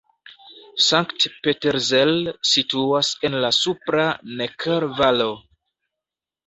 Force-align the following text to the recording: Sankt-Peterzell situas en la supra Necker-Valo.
Sankt-Peterzell 0.85 2.17
situas 2.55 3.13
en 3.31 3.39
la 3.45 3.55
supra 3.61 4.09
Necker-Valo. 4.43 5.31